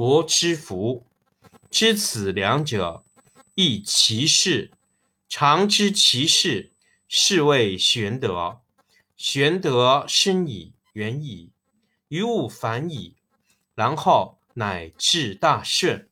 [0.00, 1.04] 国之福，
[1.70, 3.04] 知此两者，
[3.54, 4.70] 亦其事。
[5.28, 6.72] 常知其事，
[7.06, 8.62] 是谓玄德。
[9.18, 11.50] 玄德深矣，远矣，
[12.08, 13.16] 于物反矣，
[13.74, 16.08] 然后乃至大顺。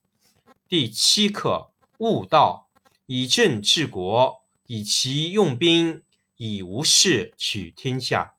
[0.68, 2.68] 第七课：悟道，
[3.06, 6.02] 以政治国，以其用兵，
[6.36, 8.34] 以无事取天下。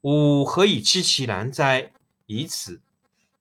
[0.00, 1.92] 吾何以知其然哉？
[2.24, 2.80] 以此。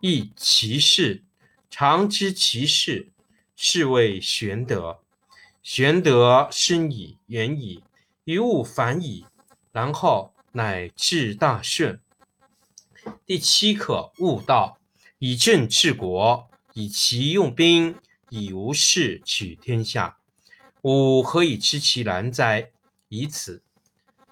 [0.00, 1.24] 亦其事，
[1.68, 3.08] 常知其事，
[3.56, 5.00] 是谓玄德。
[5.60, 7.82] 玄德深矣，远矣，
[8.22, 9.26] 于物反矣，
[9.72, 12.00] 然后乃至大顺。
[13.26, 14.78] 第七课：悟道，
[15.18, 17.96] 以政治国，以其用兵，
[18.28, 20.18] 以无事取天下。
[20.82, 22.70] 吾何以知其然哉？
[23.08, 23.64] 以此。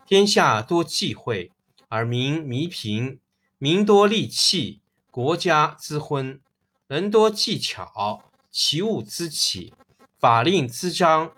[0.07, 1.51] 天下多忌讳，
[1.89, 3.19] 而民弥贫；
[3.59, 4.81] 民多利器。
[5.17, 6.43] 国家之昏，
[6.89, 9.73] 人多技巧，其物滋起，
[10.19, 11.33] 法令滋章，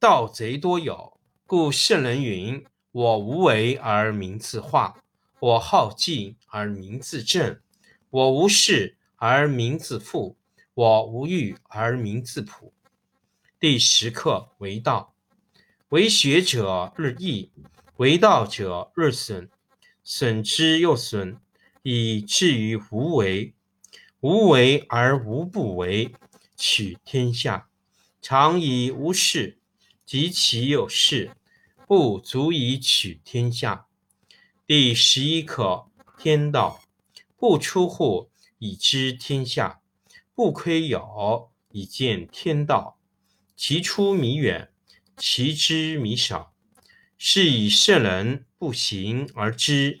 [0.00, 1.20] 盗贼多有。
[1.44, 5.02] 故圣人云：“我无为而民自化，
[5.38, 7.60] 我好静而民自正，
[8.08, 10.38] 我无事而民自富，
[10.72, 12.72] 我无欲而民自朴。”
[13.60, 15.12] 第十课为道，
[15.90, 17.52] 为学者日益，
[17.98, 19.50] 为道者日损，
[20.02, 21.38] 损之又损。
[21.82, 23.54] 以至于无为，
[24.20, 26.14] 无为而无不为，
[26.56, 27.68] 取天下
[28.20, 29.58] 常以无事，
[30.06, 31.32] 及其有事，
[31.88, 33.86] 不足以取天下。
[34.64, 36.80] 第十一课天道，
[37.36, 39.80] 不出户，以知天下；
[40.34, 42.96] 不窥有，以见天道。
[43.56, 44.70] 其出弥远，
[45.16, 46.52] 其知弥少。
[47.18, 50.00] 是以圣人不行而知。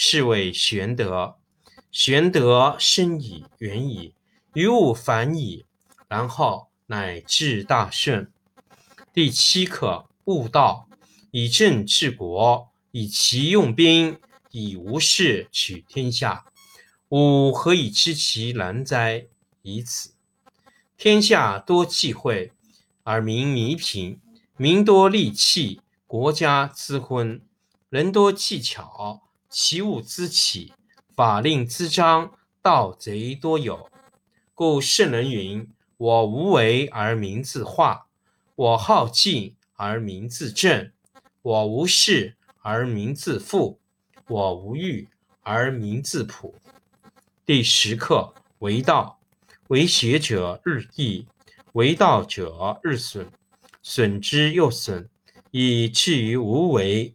[0.00, 1.38] 是谓玄德。
[1.90, 4.14] 玄德深矣，远矣，
[4.54, 5.66] 于物反矣，
[6.06, 8.30] 然后乃至大顺。
[9.12, 10.88] 第七课：悟道，
[11.32, 14.20] 以政治国，以其用兵，
[14.52, 16.44] 以无事取天下。
[17.08, 19.26] 吾何以知其然哉？
[19.62, 20.12] 以此。
[20.96, 22.52] 天下多忌讳，
[23.02, 24.20] 而民弥贫；
[24.56, 27.40] 民多利器，国家滋昏；
[27.88, 30.72] 人多技巧，其物滋起；
[31.14, 33.90] 法令滋章，盗贼多有。
[34.54, 38.06] 故圣人云：“我无为而民自化，
[38.54, 40.92] 我好静而民自正，
[41.42, 43.80] 我无事而民自富，
[44.28, 45.08] 我无欲
[45.42, 46.54] 而民自朴。”
[47.46, 49.18] 第十课为道。
[49.68, 51.26] 为学者日益，
[51.72, 53.30] 为道者日损，
[53.82, 55.10] 损之又损，
[55.50, 57.14] 以至于无为。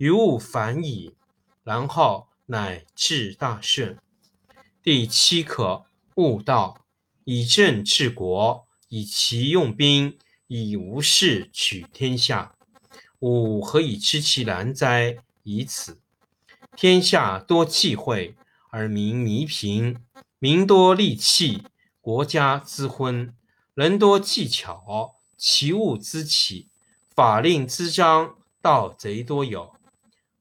[0.00, 1.14] 于物反矣，
[1.62, 3.98] 然后乃至大顺。
[4.82, 6.86] 第七课：悟道，
[7.24, 10.16] 以政治国，以其用兵，
[10.46, 12.54] 以无事取天下。
[13.18, 15.18] 吾何以知其然哉？
[15.42, 16.00] 以此。
[16.74, 18.34] 天下多忌讳，
[18.70, 19.98] 而民弥贫。
[20.38, 21.64] 民多利器，
[22.00, 23.34] 国家滋昏；
[23.74, 26.68] 人多技巧，其物滋起；
[27.14, 29.74] 法令滋章，盗贼多有。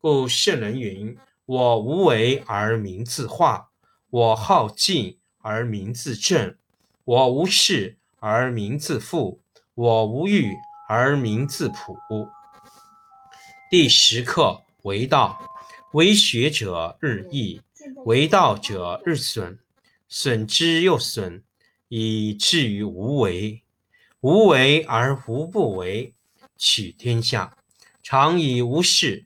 [0.02, 3.72] 故圣人云：“我无为而民自化，
[4.10, 6.56] 我好静而民自正，
[7.04, 9.42] 我无事而民自富，
[9.74, 10.56] 我无欲
[10.88, 11.98] 而民自朴。”
[13.70, 15.38] 第十课为道，
[15.92, 17.62] 为学者日益，
[18.06, 19.60] 为道者日损。
[20.08, 21.44] 损之又损，
[21.90, 23.64] 以至于无为。
[24.22, 26.14] 无为而无不为，
[26.58, 27.58] 取天下
[28.02, 29.26] 常以无事，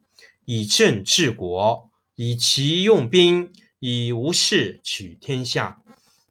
[0.45, 5.81] 以政治国，以其用兵，以无事取天下。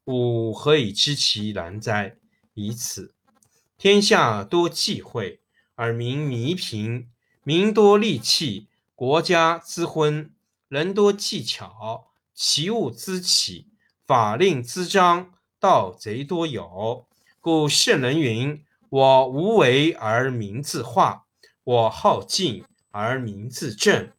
[0.05, 2.17] 吾何以知其然哉？
[2.55, 3.15] 以此。
[3.79, 5.41] 天下多忌讳，
[5.75, 7.07] 而民弥贫；
[7.45, 10.31] 民多利器，国家滋昏；
[10.69, 13.69] 人多技巧，其物滋起。
[14.07, 17.07] 法令滋章，盗贼多有。
[17.41, 21.27] 故圣人云：“我无为而民自化，
[21.63, 24.11] 我好静而民自正，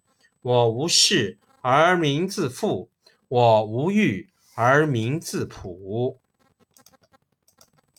[0.42, 2.90] 我无事而民自富，
[3.28, 6.20] 我无欲而民自朴。”